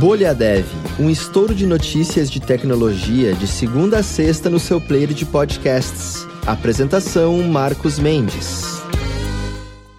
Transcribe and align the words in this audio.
Bolha 0.00 0.34
Dev, 0.34 0.64
um 0.98 1.10
estouro 1.10 1.54
de 1.54 1.66
notícias 1.66 2.30
de 2.30 2.40
tecnologia 2.40 3.34
de 3.34 3.46
segunda 3.46 3.98
a 3.98 4.02
sexta 4.02 4.48
no 4.48 4.58
seu 4.58 4.80
player 4.80 5.12
de 5.12 5.26
podcasts. 5.26 6.26
Apresentação 6.46 7.42
Marcos 7.42 7.98
Mendes. 7.98 8.80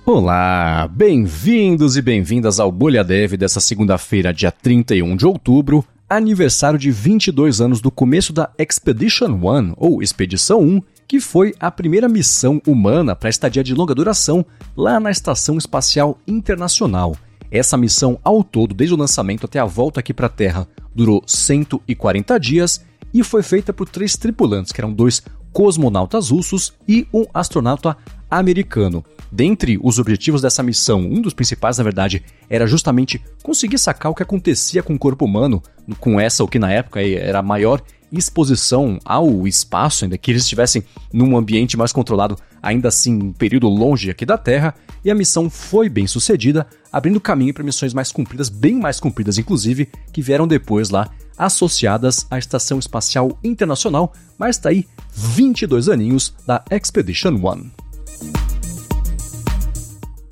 Olá, 0.03 0.89
bem-vindos 0.91 1.95
e 1.97 2.01
bem-vindas 2.01 2.59
ao 2.59 2.71
Bolha 2.71 3.03
Dev 3.03 3.33
dessa 3.33 3.59
segunda-feira, 3.59 4.33
dia 4.33 4.51
31 4.51 5.15
de 5.15 5.27
outubro, 5.27 5.85
aniversário 6.09 6.79
de 6.79 6.89
22 6.89 7.61
anos 7.61 7.79
do 7.79 7.91
começo 7.91 8.33
da 8.33 8.49
Expedition 8.57 9.39
1, 9.41 9.73
ou 9.77 10.01
Expedição 10.01 10.61
1, 10.61 10.81
que 11.11 11.19
foi 11.19 11.53
a 11.59 11.69
primeira 11.69 12.07
missão 12.07 12.61
humana 12.65 13.13
para 13.13 13.29
estadia 13.29 13.61
de 13.61 13.75
longa 13.75 13.93
duração 13.93 14.45
lá 14.77 14.97
na 14.97 15.11
Estação 15.11 15.57
Espacial 15.57 16.17
Internacional. 16.25 17.17
Essa 17.51 17.75
missão, 17.75 18.17
ao 18.23 18.41
todo, 18.41 18.73
desde 18.73 18.93
o 18.93 18.97
lançamento 18.97 19.45
até 19.45 19.59
a 19.59 19.65
volta 19.65 19.99
aqui 19.99 20.13
para 20.13 20.27
a 20.27 20.29
Terra, 20.29 20.65
durou 20.95 21.21
140 21.27 22.39
dias 22.39 22.81
e 23.13 23.25
foi 23.25 23.43
feita 23.43 23.73
por 23.73 23.89
três 23.89 24.15
tripulantes, 24.15 24.71
que 24.71 24.79
eram 24.79 24.93
dois 24.93 25.21
cosmonautas 25.51 26.29
russos 26.29 26.71
e 26.87 27.05
um 27.13 27.25
astronauta 27.33 27.97
americano. 28.29 29.03
Dentre 29.29 29.77
os 29.83 29.99
objetivos 29.99 30.41
dessa 30.41 30.63
missão, 30.63 31.01
um 31.01 31.19
dos 31.19 31.33
principais, 31.33 31.77
na 31.77 31.83
verdade, 31.83 32.23
era 32.49 32.65
justamente 32.65 33.21
conseguir 33.43 33.79
sacar 33.79 34.13
o 34.13 34.15
que 34.15 34.23
acontecia 34.23 34.81
com 34.81 34.93
o 34.93 34.99
corpo 34.99 35.25
humano, 35.25 35.61
com 35.99 36.17
essa, 36.17 36.41
o 36.41 36.47
que 36.47 36.57
na 36.57 36.71
época 36.71 37.01
era 37.05 37.39
a 37.39 37.43
maior 37.43 37.81
exposição 38.11 38.99
ao 39.05 39.47
espaço, 39.47 40.03
ainda 40.03 40.17
que 40.17 40.31
eles 40.31 40.43
estivessem 40.43 40.83
num 41.13 41.37
ambiente 41.37 41.77
mais 41.77 41.91
controlado, 41.91 42.37
ainda 42.61 42.89
assim 42.89 43.21
um 43.21 43.33
período 43.33 43.67
longe 43.67 44.09
aqui 44.09 44.25
da 44.25 44.37
Terra, 44.37 44.75
e 45.03 45.09
a 45.09 45.15
missão 45.15 45.49
foi 45.49 45.89
bem 45.89 46.05
sucedida, 46.05 46.67
abrindo 46.91 47.19
caminho 47.19 47.53
para 47.53 47.63
missões 47.63 47.93
mais 47.93 48.11
compridas, 48.11 48.49
bem 48.49 48.75
mais 48.75 48.99
compridas 48.99 49.37
inclusive, 49.37 49.89
que 50.11 50.21
vieram 50.21 50.47
depois 50.47 50.89
lá 50.89 51.09
associadas 51.37 52.27
à 52.29 52.37
Estação 52.37 52.77
Espacial 52.77 53.37
Internacional, 53.43 54.13
mas 54.37 54.57
está 54.57 54.69
aí 54.69 54.85
22 55.13 55.89
aninhos 55.89 56.33
da 56.45 56.63
Expedition 56.69 57.39
One. 57.41 57.71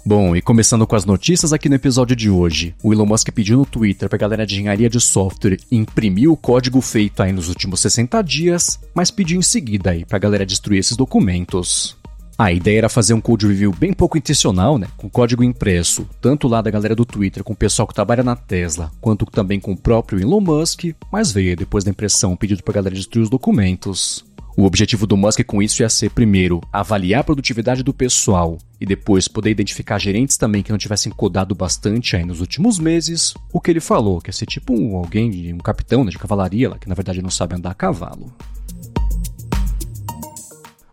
Bom, 0.10 0.36
e 0.36 0.42
começando 0.42 0.88
com 0.88 0.96
as 0.96 1.06
notícias 1.06 1.54
aqui 1.54 1.70
no 1.70 1.76
episódio 1.76 2.16
de 2.16 2.32
hoje, 2.32 2.74
o 2.82 2.92
Elon 2.92 3.06
Musk 3.06 3.30
pediu 3.30 3.60
no 3.60 3.64
Twitter 3.64 4.10
para 4.10 4.16
a 4.16 4.20
galera 4.20 4.44
de 4.44 4.56
engenharia 4.56 4.90
de 4.90 5.00
software 5.00 5.60
imprimir 5.72 6.32
o 6.32 6.36
código 6.36 6.82
feito 6.82 7.22
aí 7.22 7.32
nos 7.32 7.48
últimos 7.48 7.80
60 7.80 8.20
dias, 8.24 8.80
mas 8.92 9.12
pediu 9.12 9.38
em 9.38 9.44
seguida 9.44 9.92
aí 9.92 10.04
para 10.04 10.18
a 10.18 10.20
galera 10.20 10.48
destruir 10.48 10.80
esses 10.80 10.98
documentos. 10.98 11.96
A 12.40 12.52
ideia 12.52 12.80
era 12.80 12.90
fazer 12.90 13.14
um 13.14 13.22
code 13.22 13.46
review 13.46 13.72
bem 13.72 13.94
pouco 13.94 14.18
intencional, 14.18 14.80
né, 14.80 14.88
com 14.98 15.08
código 15.08 15.44
impresso, 15.44 16.08
tanto 16.20 16.48
lá 16.48 16.60
da 16.60 16.72
galera 16.72 16.96
do 16.96 17.06
Twitter 17.06 17.44
com 17.44 17.54
o 17.54 17.56
pessoal 17.56 17.88
que 17.88 17.94
trabalha 17.94 18.24
na 18.24 18.36
Tesla, 18.36 18.92
quanto 19.00 19.28
também 19.28 19.60
com 19.60 19.74
o 19.74 19.78
próprio 19.78 20.20
Elon 20.20 20.42
Musk, 20.42 20.86
mas 21.12 21.32
veio 21.32 21.56
depois 21.56 21.84
da 21.84 21.92
impressão 21.92 22.36
pedido 22.36 22.64
para 22.64 22.72
a 22.72 22.76
galera 22.76 22.96
destruir 22.96 23.22
os 23.22 23.30
documentos. 23.30 24.26
O 24.60 24.66
objetivo 24.66 25.08
do 25.08 25.16
Musk 25.16 25.42
com 25.46 25.62
isso 25.62 25.82
ia 25.82 25.88
ser, 25.88 26.10
primeiro, 26.10 26.60
avaliar 26.70 27.22
a 27.22 27.24
produtividade 27.24 27.82
do 27.82 27.94
pessoal 27.94 28.58
e 28.78 28.86
depois 28.86 29.26
poder 29.26 29.52
identificar 29.52 29.98
gerentes 29.98 30.36
também 30.36 30.62
que 30.62 30.70
não 30.70 30.78
tivessem 30.78 31.10
codado 31.14 31.56
bastante 31.56 32.18
aí 32.18 32.26
nos 32.26 32.42
últimos 32.42 32.78
meses. 32.78 33.34
O 33.54 33.62
que 33.62 33.72
ele 33.72 33.80
falou, 33.80 34.20
que 34.20 34.28
ia 34.28 34.34
ser 34.34 34.46
tipo 34.46 34.74
um, 34.74 34.98
alguém, 34.98 35.54
um 35.54 35.60
capitão 35.60 36.04
né, 36.04 36.12
de 36.12 36.18
cavalaria, 36.18 36.72
lá, 36.72 36.78
que 36.78 36.90
na 36.90 36.94
verdade 36.94 37.22
não 37.22 37.30
sabe 37.30 37.56
andar 37.56 37.72
a 37.72 37.74
cavalo. 37.74 38.34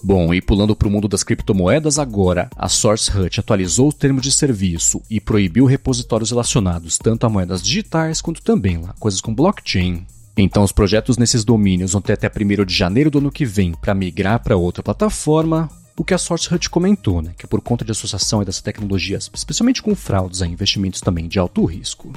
Bom, 0.00 0.32
e 0.32 0.40
pulando 0.40 0.76
para 0.76 0.86
o 0.86 0.90
mundo 0.90 1.08
das 1.08 1.24
criptomoedas 1.24 1.98
agora, 1.98 2.48
a 2.54 2.68
SourceHut 2.68 3.40
atualizou 3.40 3.88
os 3.88 3.96
termos 3.96 4.22
de 4.22 4.30
serviço 4.30 5.02
e 5.10 5.20
proibiu 5.20 5.64
repositórios 5.64 6.30
relacionados 6.30 6.98
tanto 6.98 7.26
a 7.26 7.28
moedas 7.28 7.60
digitais 7.60 8.20
quanto 8.20 8.42
também 8.42 8.76
lá, 8.76 8.94
coisas 9.00 9.20
com 9.20 9.34
blockchain. 9.34 10.06
Então, 10.36 10.62
os 10.62 10.70
projetos 10.70 11.16
nesses 11.16 11.44
domínios 11.44 11.92
vão 11.92 12.02
ter 12.02 12.12
até 12.12 12.28
1 12.28 12.64
de 12.66 12.74
janeiro 12.74 13.10
do 13.10 13.18
ano 13.18 13.32
que 13.32 13.46
vem 13.46 13.72
para 13.72 13.94
migrar 13.94 14.42
para 14.42 14.56
outra 14.56 14.82
plataforma. 14.82 15.70
O 15.96 16.04
que 16.04 16.12
a 16.12 16.18
SourceHut 16.18 16.68
comentou, 16.68 17.22
né, 17.22 17.32
que 17.38 17.46
é 17.46 17.48
por 17.48 17.62
conta 17.62 17.82
de 17.82 17.90
associação 17.90 18.44
dessas 18.44 18.60
tecnologias, 18.60 19.30
especialmente 19.32 19.82
com 19.82 19.94
fraudes 19.94 20.42
e 20.42 20.46
investimentos 20.46 21.00
também 21.00 21.26
de 21.26 21.38
alto 21.38 21.64
risco. 21.64 22.12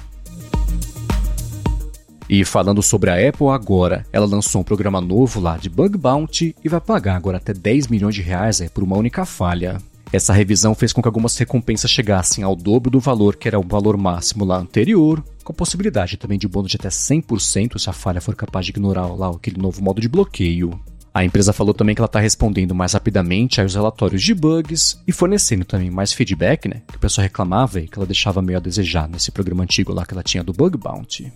E 2.28 2.44
falando 2.44 2.84
sobre 2.84 3.09
a 3.09 3.29
Apple 3.29 3.47
agora, 3.47 4.06
ela 4.12 4.25
lançou 4.25 4.59
um 4.62 4.66
programa 4.66 5.00
novo 5.00 5.40
lá 5.40 5.58
de 5.58 5.69
Bug 5.69 5.97
Bounty 5.97 6.53
e 6.62 6.68
vai 6.68 6.81
pagar 6.81 7.16
agora 7.16 7.38
até 7.38 7.53
10 7.53 7.88
milhões 7.88 8.13
de 8.13 8.22
reais 8.22 8.59
é, 8.59 8.68
por 8.68 8.84
uma 8.84 8.97
única 8.97 9.25
falha. 9.25 9.81
Essa 10.12 10.34
revisão 10.34 10.74
fez 10.74 10.92
com 10.92 11.03
que 11.03 11.08
algumas 11.08 11.38
recompensas 11.38 11.92
chegassem 11.92 12.44
ao 12.44 12.56
dobro 12.56 12.90
do 12.90 13.00
valor 13.00 13.36
que 13.36 13.47
era 13.47 13.59
o 13.59 13.68
valor 13.68 13.96
máximo 13.96 14.44
lá 14.44 14.58
anterior, 14.58 15.24
com 15.44 15.53
a 15.53 15.56
possibilidade 15.56 16.18
também 16.18 16.40
de 16.40 16.47
bônus 16.47 16.72
de 16.72 16.78
até 16.78 16.90
100% 16.90 17.78
se 17.78 17.90
a 17.90 17.94
falha 17.94 18.20
for 18.20 18.36
capaz 18.36 18.66
de 18.66 18.72
ignorar 18.72 19.06
lá 19.06 19.30
aquele 19.30 19.62
novo 19.62 19.84
modo 19.84 20.02
de 20.02 20.09
bloqueio. 20.09 20.80
A 21.14 21.24
empresa 21.24 21.53
falou 21.53 21.75
também 21.75 21.94
que 21.94 22.02
ela 22.02 22.08
está 22.08 22.20
respondendo 22.20 22.74
mais 22.74 22.94
rapidamente 22.94 23.62
aos 23.62 23.75
relatórios 23.75 24.24
de 24.24 24.34
bugs 24.34 25.00
e 25.08 25.12
fornecendo 25.12 25.66
também 25.66 25.92
mais 25.92 26.12
feedback, 26.12 26.68
né? 26.68 26.81
Que 26.88 26.97
o 26.97 27.00
pessoal 27.00 27.24
reclamava 27.24 27.80
e 27.80 27.88
que 27.88 27.97
ela 27.97 28.06
deixava 28.06 28.41
meio 28.41 28.58
a 28.58 28.62
desejar 28.62 29.08
nesse 29.08 29.31
programa 29.31 29.64
antigo 29.64 29.94
lá 29.94 30.06
que 30.06 30.14
ela 30.14 30.24
tinha 30.24 30.44
do 30.44 30.53
Bug 30.53 30.78
Bounty. 30.78 31.31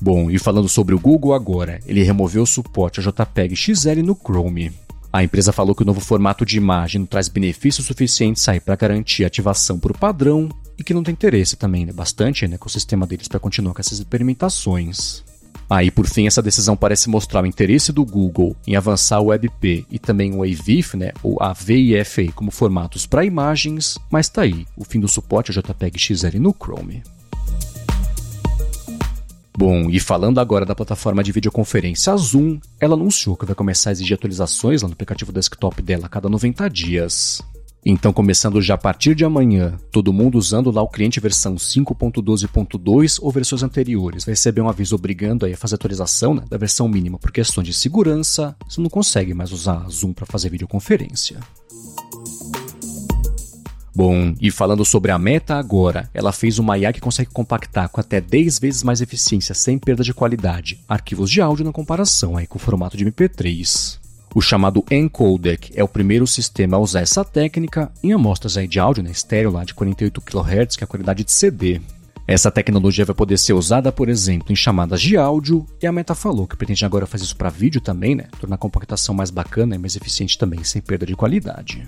Bom, 0.00 0.30
e 0.30 0.38
falando 0.38 0.68
sobre 0.68 0.94
o 0.94 0.98
Google 0.98 1.32
agora, 1.32 1.80
ele 1.86 2.02
removeu 2.02 2.42
o 2.42 2.46
suporte 2.46 3.00
a 3.00 3.02
JPEG 3.02 3.54
XL 3.54 4.02
no 4.02 4.16
Chrome. 4.16 4.72
A 5.12 5.22
empresa 5.22 5.52
falou 5.52 5.74
que 5.74 5.82
o 5.82 5.86
novo 5.86 6.00
formato 6.00 6.42
de 6.42 6.56
imagem 6.56 7.00
não 7.00 7.06
traz 7.06 7.28
benefícios 7.28 7.86
suficientes 7.86 8.46
para 8.64 8.76
garantir 8.76 9.26
ativação 9.26 9.78
por 9.78 9.96
padrão 9.96 10.48
e 10.78 10.82
que 10.82 10.94
não 10.94 11.02
tem 11.02 11.12
interesse 11.12 11.54
também, 11.54 11.84
né, 11.84 11.92
bastante 11.92 12.48
no 12.48 12.54
ecossistema 12.54 13.06
deles 13.06 13.28
para 13.28 13.38
continuar 13.38 13.74
com 13.74 13.80
essas 13.80 13.98
experimentações. 13.98 15.22
Aí, 15.68 15.90
por 15.90 16.06
fim, 16.06 16.26
essa 16.26 16.42
decisão 16.42 16.76
parece 16.76 17.10
mostrar 17.10 17.44
o 17.44 17.46
interesse 17.46 17.92
do 17.92 18.04
Google 18.06 18.56
em 18.66 18.74
avançar 18.74 19.20
o 19.20 19.26
WebP 19.26 19.86
e 19.90 19.98
também 19.98 20.34
o 20.34 20.42
AVIF, 20.42 20.96
né, 20.96 21.12
ou 21.22 21.36
a 21.42 21.52
VIFA, 21.52 22.32
como 22.34 22.50
formatos 22.50 23.04
para 23.04 23.24
imagens, 23.24 23.98
mas 24.10 24.30
tá 24.30 24.42
aí, 24.42 24.66
o 24.76 24.84
fim 24.84 24.98
do 24.98 25.08
suporte 25.08 25.50
a 25.50 25.54
JPEG 25.54 25.98
XL 25.98 26.38
no 26.38 26.54
Chrome. 26.54 27.02
Bom, 29.56 29.90
e 29.90 30.00
falando 30.00 30.40
agora 30.40 30.64
da 30.64 30.74
plataforma 30.74 31.22
de 31.22 31.30
videoconferência 31.30 32.16
Zoom, 32.16 32.58
ela 32.80 32.94
anunciou 32.94 33.36
que 33.36 33.44
vai 33.44 33.54
começar 33.54 33.90
a 33.90 33.92
exigir 33.92 34.14
atualizações 34.14 34.80
lá 34.80 34.88
no 34.88 34.94
aplicativo 34.94 35.30
desktop 35.30 35.82
dela 35.82 36.06
a 36.06 36.08
cada 36.08 36.28
90 36.28 36.68
dias. 36.70 37.42
Então, 37.84 38.12
começando 38.12 38.62
já 38.62 38.74
a 38.74 38.78
partir 38.78 39.12
de 39.14 39.24
amanhã, 39.24 39.76
todo 39.90 40.12
mundo 40.12 40.38
usando 40.38 40.70
lá 40.70 40.80
o 40.80 40.88
cliente 40.88 41.18
versão 41.18 41.56
5.12.2 41.56 43.18
ou 43.20 43.30
versões 43.30 43.62
anteriores 43.64 44.24
vai 44.24 44.32
receber 44.32 44.60
um 44.60 44.68
aviso 44.68 44.94
obrigando 44.94 45.44
a 45.44 45.56
fazer 45.56 45.74
atualização 45.74 46.32
né, 46.32 46.44
da 46.48 46.56
versão 46.56 46.88
mínima 46.88 47.18
por 47.18 47.32
questões 47.32 47.66
de 47.66 47.74
segurança, 47.74 48.56
você 48.68 48.80
não 48.80 48.88
consegue 48.88 49.34
mais 49.34 49.50
usar 49.50 49.84
Zoom 49.90 50.12
para 50.12 50.26
fazer 50.26 50.48
videoconferência. 50.48 51.40
Bom, 53.94 54.34
e 54.40 54.50
falando 54.50 54.84
sobre 54.86 55.10
a 55.10 55.18
Meta 55.18 55.54
agora, 55.56 56.08
ela 56.14 56.32
fez 56.32 56.58
uma 56.58 56.78
IA 56.78 56.92
que 56.94 57.00
consegue 57.00 57.30
compactar 57.30 57.90
com 57.90 58.00
até 58.00 58.22
10 58.22 58.58
vezes 58.58 58.82
mais 58.82 59.02
eficiência 59.02 59.54
sem 59.54 59.78
perda 59.78 60.02
de 60.02 60.14
qualidade 60.14 60.80
arquivos 60.88 61.30
de 61.30 61.42
áudio 61.42 61.64
na 61.64 61.72
comparação 61.72 62.36
aí 62.36 62.46
com 62.46 62.56
o 62.56 62.60
formato 62.60 62.96
de 62.96 63.04
MP3. 63.04 63.98
O 64.34 64.40
chamado 64.40 64.82
Encodec 64.90 65.72
é 65.76 65.84
o 65.84 65.88
primeiro 65.88 66.26
sistema 66.26 66.78
a 66.78 66.80
usar 66.80 67.00
essa 67.00 67.22
técnica 67.22 67.92
em 68.02 68.12
amostras 68.12 68.56
aí 68.56 68.66
de 68.66 68.80
áudio 68.80 69.02
né, 69.02 69.10
estéreo 69.10 69.50
lá 69.50 69.62
de 69.62 69.74
48 69.74 70.22
kHz, 70.22 70.76
que 70.76 70.82
é 70.82 70.86
a 70.86 70.88
qualidade 70.88 71.22
de 71.22 71.30
CD. 71.30 71.78
Essa 72.26 72.50
tecnologia 72.50 73.04
vai 73.04 73.14
poder 73.14 73.36
ser 73.36 73.52
usada, 73.52 73.92
por 73.92 74.08
exemplo, 74.08 74.50
em 74.50 74.56
chamadas 74.56 75.02
de 75.02 75.18
áudio, 75.18 75.66
e 75.82 75.86
a 75.86 75.92
Meta 75.92 76.14
falou 76.14 76.46
que 76.46 76.56
pretende 76.56 76.84
agora 76.84 77.04
fazer 77.04 77.24
isso 77.24 77.36
para 77.36 77.50
vídeo 77.50 77.80
também, 77.80 78.14
né? 78.14 78.28
Tornar 78.40 78.54
a 78.54 78.58
compactação 78.58 79.14
mais 79.14 79.28
bacana 79.28 79.74
e 79.74 79.78
mais 79.78 79.96
eficiente 79.96 80.38
também, 80.38 80.64
sem 80.64 80.80
perda 80.80 81.04
de 81.04 81.14
qualidade. 81.14 81.86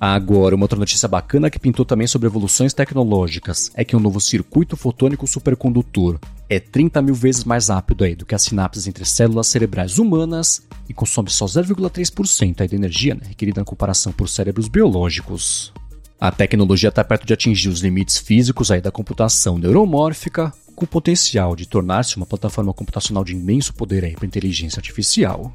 Agora, 0.00 0.54
uma 0.54 0.64
outra 0.64 0.78
notícia 0.78 1.08
bacana 1.08 1.50
que 1.50 1.58
pintou 1.58 1.84
também 1.84 2.06
sobre 2.06 2.28
evoluções 2.28 2.72
tecnológicas 2.72 3.72
é 3.74 3.84
que 3.84 3.96
um 3.96 4.00
novo 4.00 4.20
circuito 4.20 4.76
fotônico 4.76 5.26
supercondutor 5.26 6.20
é 6.48 6.60
30 6.60 7.02
mil 7.02 7.14
vezes 7.14 7.42
mais 7.42 7.68
rápido 7.68 8.04
aí 8.04 8.14
do 8.14 8.24
que 8.24 8.34
as 8.34 8.42
sinapses 8.42 8.86
entre 8.86 9.04
células 9.04 9.48
cerebrais 9.48 9.98
humanas 9.98 10.62
e 10.88 10.94
consome 10.94 11.28
só 11.30 11.46
0,3% 11.46 12.68
da 12.68 12.76
energia 12.76 13.14
né, 13.16 13.22
requerida 13.26 13.60
na 13.60 13.64
comparação 13.64 14.12
por 14.12 14.28
cérebros 14.28 14.68
biológicos. 14.68 15.72
A 16.20 16.30
tecnologia 16.30 16.90
está 16.90 17.02
perto 17.02 17.26
de 17.26 17.32
atingir 17.32 17.68
os 17.68 17.80
limites 17.80 18.18
físicos 18.18 18.70
aí 18.70 18.80
da 18.80 18.90
computação 18.90 19.58
neuromórfica, 19.58 20.52
com 20.74 20.84
o 20.84 20.88
potencial 20.88 21.56
de 21.56 21.66
tornar-se 21.66 22.16
uma 22.16 22.26
plataforma 22.26 22.72
computacional 22.72 23.24
de 23.24 23.32
imenso 23.32 23.74
poder 23.74 24.14
para 24.14 24.26
inteligência 24.26 24.78
artificial. 24.78 25.52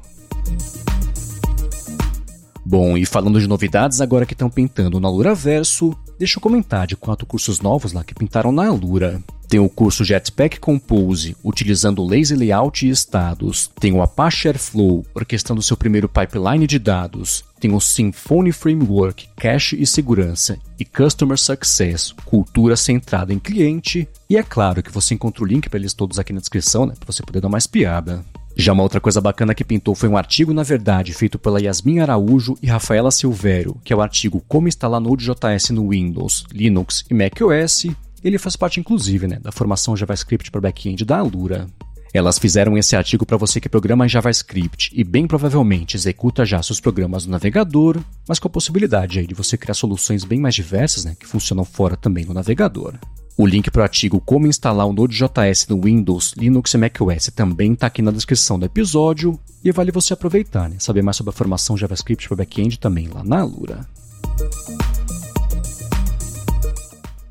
Bom, 2.66 2.96
e 2.96 3.04
falando 3.04 3.38
de 3.38 3.46
novidades 3.46 4.00
agora 4.00 4.24
que 4.24 4.32
estão 4.32 4.48
pintando 4.48 4.98
na 4.98 5.10
Lura 5.10 5.34
Verso, 5.34 5.94
deixa 6.18 6.38
eu 6.38 6.42
comentar 6.42 6.86
de 6.86 6.96
quatro 6.96 7.26
cursos 7.26 7.60
novos 7.60 7.92
lá 7.92 8.02
que 8.02 8.14
pintaram 8.14 8.50
na 8.50 8.70
Lura. 8.72 9.22
Tem 9.46 9.60
o 9.60 9.68
curso 9.68 10.02
Jetpack 10.02 10.58
Compose, 10.58 11.36
utilizando 11.44 12.02
Lazy 12.02 12.34
Layout 12.34 12.86
e 12.86 12.90
estados. 12.90 13.70
Tem 13.78 13.92
o 13.92 14.02
Apache 14.02 14.48
Airflow, 14.48 15.04
orquestrando 15.14 15.62
seu 15.62 15.76
primeiro 15.76 16.08
pipeline 16.08 16.66
de 16.66 16.78
dados. 16.78 17.44
Tem 17.60 17.72
o 17.72 17.80
Symfony 17.80 18.50
Framework, 18.50 19.28
Cache 19.36 19.80
e 19.80 19.86
Segurança. 19.86 20.58
E 20.80 20.84
Customer 20.84 21.38
Success, 21.38 22.12
cultura 22.24 22.76
centrada 22.76 23.32
em 23.32 23.38
cliente. 23.38 24.08
E 24.28 24.36
é 24.36 24.42
claro 24.42 24.82
que 24.82 24.90
você 24.90 25.14
encontra 25.14 25.44
o 25.44 25.46
link 25.46 25.68
para 25.68 25.78
eles 25.78 25.94
todos 25.94 26.18
aqui 26.18 26.32
na 26.32 26.40
descrição, 26.40 26.86
né, 26.86 26.94
para 26.98 27.12
você 27.12 27.22
poder 27.22 27.40
dar 27.40 27.48
mais 27.48 27.66
piada. 27.66 28.24
Já 28.56 28.72
uma 28.72 28.84
outra 28.84 29.00
coisa 29.00 29.20
bacana 29.20 29.54
que 29.54 29.64
pintou 29.64 29.94
foi 29.96 30.08
um 30.08 30.16
artigo, 30.16 30.54
na 30.54 30.62
verdade, 30.62 31.12
feito 31.12 31.38
pela 31.38 31.60
Yasmin 31.60 31.98
Araújo 31.98 32.56
e 32.62 32.68
Rafaela 32.68 33.10
Silvério, 33.10 33.76
que 33.82 33.92
é 33.92 33.96
o 33.96 34.00
artigo 34.00 34.42
Como 34.46 34.68
instalar 34.68 35.00
Node.js 35.00 35.70
no 35.70 35.88
Windows, 35.88 36.44
Linux 36.52 37.04
e 37.10 37.14
macOS. 37.14 37.86
Ele 38.22 38.38
faz 38.38 38.54
parte, 38.54 38.78
inclusive, 38.78 39.26
né, 39.26 39.38
da 39.42 39.50
formação 39.50 39.96
JavaScript 39.96 40.50
para 40.50 40.60
back-end 40.60 41.04
da 41.04 41.18
Alura. 41.18 41.66
Elas 42.14 42.38
fizeram 42.38 42.78
esse 42.78 42.94
artigo 42.94 43.26
para 43.26 43.36
você 43.36 43.60
que 43.60 43.68
programa 43.68 44.06
em 44.06 44.08
JavaScript 44.08 44.92
e 44.94 45.02
bem 45.02 45.26
provavelmente 45.26 45.96
executa 45.96 46.44
já 46.44 46.62
seus 46.62 46.78
programas 46.78 47.26
no 47.26 47.32
navegador, 47.32 47.98
mas 48.28 48.38
com 48.38 48.46
a 48.46 48.50
possibilidade 48.50 49.18
aí 49.18 49.26
de 49.26 49.34
você 49.34 49.58
criar 49.58 49.74
soluções 49.74 50.22
bem 50.22 50.38
mais 50.38 50.54
diversas, 50.54 51.04
né, 51.04 51.16
que 51.18 51.26
funcionam 51.26 51.64
fora 51.64 51.96
também 51.96 52.24
no 52.24 52.32
navegador. 52.32 52.94
O 53.36 53.46
link 53.48 53.68
para 53.68 53.80
o 53.80 53.82
artigo 53.82 54.20
Como 54.20 54.46
instalar 54.46 54.86
o 54.86 54.92
Node.js 54.92 55.66
no 55.68 55.80
Windows, 55.82 56.34
Linux 56.36 56.72
e 56.72 56.78
macOS 56.78 57.32
também 57.34 57.72
está 57.72 57.88
aqui 57.88 58.00
na 58.00 58.12
descrição 58.12 58.56
do 58.60 58.64
episódio 58.64 59.36
e 59.64 59.72
vale 59.72 59.90
você 59.90 60.12
aproveitar, 60.12 60.68
né? 60.68 60.76
saber 60.78 61.02
mais 61.02 61.16
sobre 61.16 61.30
a 61.30 61.32
formação 61.32 61.76
JavaScript 61.76 62.28
para 62.28 62.36
back-end 62.36 62.78
também 62.78 63.08
lá 63.08 63.24
na 63.24 63.40
Alura. 63.40 63.88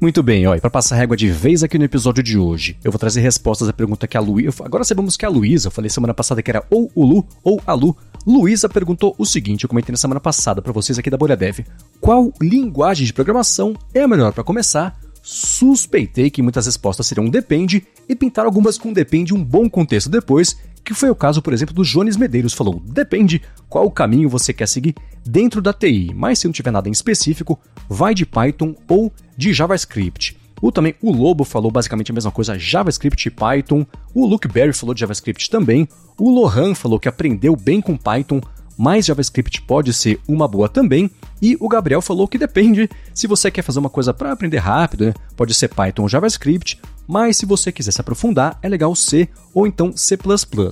Muito 0.02 0.22
bem, 0.22 0.46
ó, 0.46 0.54
e 0.54 0.60
para 0.60 0.70
passar 0.70 0.98
régua 0.98 1.16
de 1.16 1.32
vez 1.32 1.64
aqui 1.64 1.78
no 1.78 1.86
episódio 1.86 2.22
de 2.22 2.38
hoje, 2.38 2.78
eu 2.84 2.92
vou 2.92 3.00
trazer 3.00 3.22
respostas 3.22 3.70
à 3.70 3.72
pergunta 3.72 4.06
que 4.06 4.18
a 4.18 4.20
Luísa. 4.20 4.66
Agora 4.66 4.84
sabemos 4.84 5.16
que 5.16 5.26
a 5.26 5.30
Luísa, 5.30 5.68
eu 5.68 5.72
falei 5.72 5.90
semana 5.90 6.14
passada 6.14 6.44
que 6.44 6.52
era 6.52 6.66
ou 6.70 6.92
o 6.94 7.06
Lu 7.06 7.26
ou 7.42 7.62
a 7.66 7.72
Lu. 7.72 7.96
Luísa 8.28 8.68
perguntou 8.68 9.16
o 9.18 9.26
seguinte, 9.26 9.64
eu 9.64 9.70
comentei 9.70 9.94
na 9.94 9.98
semana 9.98 10.20
passada 10.20 10.62
para 10.62 10.74
vocês 10.74 11.00
aqui 11.00 11.10
da 11.10 11.16
Bolha 11.16 11.38
Dev: 11.38 11.60
Qual 12.02 12.34
linguagem 12.42 13.06
de 13.06 13.14
programação 13.14 13.74
é 13.94 14.02
a 14.02 14.08
melhor 14.08 14.34
para 14.34 14.44
começar? 14.44 15.00
Suspeitei 15.26 16.30
que 16.30 16.42
muitas 16.42 16.66
respostas 16.66 17.08
seriam 17.08 17.30
depende 17.30 17.88
e 18.10 18.14
pintar 18.14 18.46
algumas 18.46 18.78
com 18.78 18.92
depende 18.92 19.34
um 19.34 19.42
bom 19.42 19.70
contexto 19.70 20.10
depois, 20.10 20.58
que 20.84 20.94
foi 20.94 21.10
o 21.10 21.16
caso, 21.16 21.42
por 21.42 21.54
exemplo, 21.54 21.74
do 21.74 21.82
Jones 21.82 22.18
Medeiros 22.18 22.54
falou: 22.54 22.84
depende 22.86 23.42
qual 23.70 23.90
caminho 23.90 24.28
você 24.28 24.52
quer 24.52 24.68
seguir 24.68 24.94
dentro 25.26 25.62
da 25.62 25.72
TI, 25.72 26.12
mas 26.14 26.40
se 26.40 26.46
não 26.46 26.52
tiver 26.52 26.72
nada 26.72 26.90
em 26.90 26.92
específico, 26.92 27.58
vai 27.88 28.14
de 28.14 28.26
Python 28.26 28.76
ou 28.86 29.14
de 29.38 29.54
JavaScript. 29.54 30.38
O 30.62 30.74
também 30.74 30.94
o 31.02 31.10
Lobo 31.10 31.46
falou 31.46 31.72
basicamente 31.72 32.12
a 32.12 32.14
mesma 32.14 32.32
coisa, 32.32 32.60
JavaScript 32.60 33.26
e 33.26 33.32
Python. 33.32 33.86
O 34.14 34.26
Luke 34.26 34.50
Berry 34.50 34.74
falou 34.74 34.94
de 34.94 35.00
JavaScript 35.00 35.50
também. 35.50 35.88
O 36.18 36.30
Lohan 36.30 36.76
falou 36.76 37.00
que 37.00 37.08
aprendeu 37.08 37.56
bem 37.56 37.80
com 37.80 37.96
Python, 37.96 38.42
mas 38.78 39.06
JavaScript 39.06 39.62
pode 39.62 39.94
ser 39.94 40.20
uma 40.28 40.48
boa 40.48 40.68
também. 40.68 41.10
E 41.42 41.58
o 41.60 41.68
Gabriel 41.68 42.02
falou 42.02 42.28
que 42.28 42.38
depende. 42.38 42.90
Se 43.14 43.28
você 43.28 43.52
quer 43.52 43.62
fazer 43.62 43.80
uma 43.80 43.90
coisa 43.90 44.14
para 44.14 44.32
aprender 44.32 44.58
rápido, 44.58 45.06
né? 45.06 45.14
pode 45.36 45.54
ser 45.54 45.68
Python 45.70 46.04
ou 46.04 46.10
JavaScript. 46.10 46.80
Mas 47.08 47.38
se 47.38 47.46
você 47.46 47.72
quiser 47.72 47.92
se 47.92 48.00
aprofundar, 48.00 48.58
é 48.62 48.70
legal 48.70 48.96
C 48.96 49.28
ou 49.54 49.68
então 49.68 49.92
C++. 49.96 50.18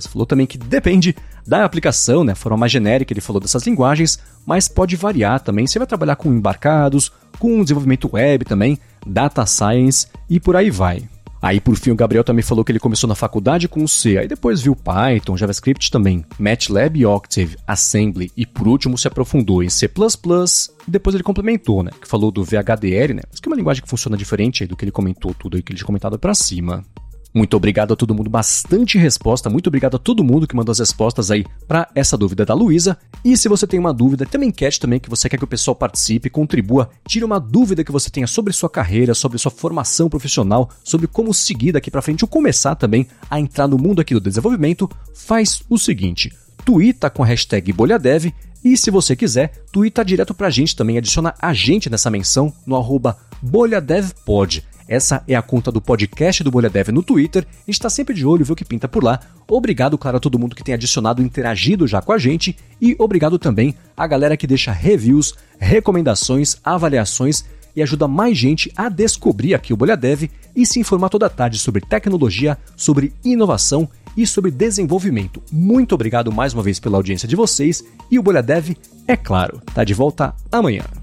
Falou 0.08 0.26
também 0.26 0.46
que 0.46 0.56
depende 0.56 1.14
da 1.46 1.64
aplicação, 1.64 2.24
né? 2.24 2.34
Forma 2.34 2.56
mais 2.56 2.72
genérica, 2.72 3.12
ele 3.12 3.20
falou 3.20 3.40
dessas 3.40 3.66
linguagens, 3.66 4.18
mas 4.46 4.68
pode 4.68 4.96
variar 4.96 5.40
também. 5.40 5.66
Você 5.66 5.78
vai 5.78 5.86
trabalhar 5.86 6.16
com 6.16 6.32
embarcados, 6.32 7.12
com 7.38 7.62
desenvolvimento 7.62 8.08
web 8.12 8.44
também, 8.44 8.78
data 9.06 9.44
science 9.44 10.06
e 10.30 10.40
por 10.40 10.56
aí 10.56 10.70
vai. 10.70 11.02
Aí 11.42 11.60
por 11.60 11.74
fim 11.74 11.90
o 11.90 11.96
Gabriel 11.96 12.22
também 12.22 12.44
falou 12.44 12.64
que 12.64 12.70
ele 12.70 12.78
começou 12.78 13.08
na 13.08 13.16
faculdade 13.16 13.66
com 13.66 13.84
C, 13.84 14.16
aí 14.16 14.28
depois 14.28 14.60
viu 14.60 14.76
Python, 14.76 15.36
JavaScript 15.36 15.90
também, 15.90 16.24
MATLAB, 16.38 17.04
Octave, 17.04 17.56
Assembly 17.66 18.30
e 18.36 18.46
por 18.46 18.68
último 18.68 18.96
se 18.96 19.08
aprofundou 19.08 19.60
em 19.60 19.68
C++, 19.68 19.86
e 19.86 20.90
depois 20.90 21.14
ele 21.16 21.24
complementou, 21.24 21.82
né, 21.82 21.90
que 22.00 22.06
falou 22.06 22.30
do 22.30 22.44
VHDL, 22.44 23.14
né, 23.14 23.22
mas 23.28 23.40
que 23.40 23.48
é 23.48 23.50
uma 23.50 23.56
linguagem 23.56 23.82
que 23.82 23.88
funciona 23.88 24.16
diferente 24.16 24.62
aí 24.62 24.68
do 24.68 24.76
que 24.76 24.84
ele 24.84 24.92
comentou 24.92 25.34
tudo 25.34 25.56
aí 25.56 25.62
que 25.64 25.72
ele 25.72 25.78
tinha 25.78 25.86
comentado 25.86 26.16
para 26.16 26.32
cima. 26.32 26.84
Muito 27.34 27.56
obrigado 27.56 27.94
a 27.94 27.96
todo 27.96 28.14
mundo, 28.14 28.28
bastante 28.28 28.98
resposta. 28.98 29.48
Muito 29.48 29.68
obrigado 29.68 29.96
a 29.96 29.98
todo 29.98 30.22
mundo 30.22 30.46
que 30.46 30.54
mandou 30.54 30.70
as 30.70 30.80
respostas 30.80 31.30
aí 31.30 31.46
para 31.66 31.88
essa 31.94 32.16
dúvida 32.16 32.44
da 32.44 32.52
Luísa. 32.52 32.98
E 33.24 33.36
se 33.36 33.48
você 33.48 33.66
tem 33.66 33.80
uma 33.80 33.92
dúvida, 33.92 34.26
tem 34.26 34.38
uma 34.40 34.46
enquete 34.46 34.78
também 34.78 35.00
que 35.00 35.08
você 35.08 35.28
quer 35.28 35.38
que 35.38 35.44
o 35.44 35.48
pessoal 35.48 35.74
participe, 35.74 36.28
contribua, 36.28 36.90
tire 37.08 37.24
uma 37.24 37.40
dúvida 37.40 37.82
que 37.82 37.92
você 37.92 38.10
tenha 38.10 38.26
sobre 38.26 38.52
sua 38.52 38.68
carreira, 38.68 39.14
sobre 39.14 39.38
sua 39.38 39.50
formação 39.50 40.10
profissional, 40.10 40.68
sobre 40.84 41.06
como 41.06 41.32
seguir 41.32 41.72
daqui 41.72 41.90
para 41.90 42.02
frente 42.02 42.22
ou 42.22 42.28
começar 42.28 42.74
também 42.74 43.06
a 43.30 43.40
entrar 43.40 43.66
no 43.66 43.78
mundo 43.78 44.00
aqui 44.00 44.12
do 44.12 44.20
desenvolvimento, 44.20 44.90
faz 45.14 45.62
o 45.70 45.78
seguinte: 45.78 46.30
Twitter 46.64 47.10
com 47.10 47.22
a 47.22 47.26
hashtag 47.26 47.72
BolhaDev 47.72 48.32
e 48.64 48.76
se 48.76 48.90
você 48.90 49.16
quiser, 49.16 49.64
tweeta 49.72 50.04
direto 50.04 50.32
pra 50.32 50.50
gente 50.50 50.76
também, 50.76 50.96
adiciona 50.96 51.34
a 51.40 51.52
gente 51.52 51.90
nessa 51.90 52.10
menção 52.10 52.52
no 52.64 52.76
arroba 52.76 53.16
bolhadevpod. 53.40 54.64
Essa 54.88 55.22
é 55.26 55.34
a 55.34 55.42
conta 55.42 55.70
do 55.70 55.80
podcast 55.80 56.42
do 56.42 56.50
Bolha 56.50 56.70
Dev 56.70 56.88
no 56.88 57.02
Twitter. 57.02 57.46
A 57.48 57.56
gente 57.66 57.74
está 57.74 57.90
sempre 57.90 58.14
de 58.14 58.26
olho, 58.26 58.44
vê 58.44 58.52
o 58.52 58.56
que 58.56 58.64
pinta 58.64 58.88
por 58.88 59.02
lá. 59.02 59.20
Obrigado, 59.48 59.96
claro, 59.96 60.16
a 60.16 60.20
todo 60.20 60.38
mundo 60.38 60.56
que 60.56 60.64
tem 60.64 60.74
adicionado 60.74 61.22
interagido 61.22 61.86
já 61.86 62.00
com 62.00 62.12
a 62.12 62.18
gente. 62.18 62.56
E 62.80 62.96
obrigado 62.98 63.38
também 63.38 63.74
à 63.96 64.06
galera 64.06 64.36
que 64.36 64.46
deixa 64.46 64.72
reviews, 64.72 65.34
recomendações, 65.58 66.56
avaliações 66.64 67.44
e 67.74 67.82
ajuda 67.82 68.06
mais 68.06 68.36
gente 68.36 68.72
a 68.76 68.88
descobrir 68.88 69.54
aqui 69.54 69.72
o 69.72 69.76
Bolha 69.76 69.96
Dev 69.96 70.24
e 70.54 70.66
se 70.66 70.78
informar 70.78 71.08
toda 71.08 71.30
tarde 71.30 71.58
sobre 71.58 71.80
tecnologia, 71.80 72.58
sobre 72.76 73.12
inovação 73.24 73.88
e 74.16 74.26
sobre 74.26 74.50
desenvolvimento. 74.50 75.42
Muito 75.50 75.94
obrigado 75.94 76.30
mais 76.30 76.52
uma 76.52 76.62
vez 76.62 76.78
pela 76.78 76.98
audiência 76.98 77.26
de 77.26 77.36
vocês 77.36 77.82
e 78.10 78.18
o 78.18 78.22
Bolha 78.22 78.42
Dev, 78.42 78.76
é 79.06 79.16
claro, 79.16 79.60
tá 79.74 79.84
de 79.84 79.94
volta 79.94 80.34
amanhã. 80.50 81.01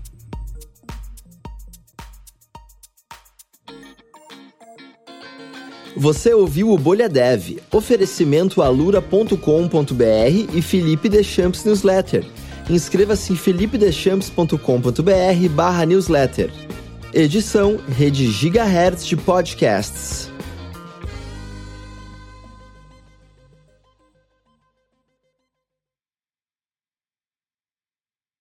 Você 5.99 6.33
ouviu 6.33 6.71
o 6.71 6.77
Bolha 6.77 7.09
Dev, 7.09 7.57
oferecimento 7.69 8.61
alura.com.br 8.61 9.35
e 10.53 10.61
Felipe 10.61 11.09
Deschamps 11.09 11.65
Newsletter. 11.65 12.25
Inscreva-se 12.69 13.33
em 13.33 13.35
felipedechamps.com.br 13.35 15.49
barra 15.53 15.85
newsletter. 15.85 16.49
Edição 17.13 17.77
Rede 17.89 18.31
Gigahertz 18.31 19.05
de 19.05 19.17
Podcasts. 19.17 20.31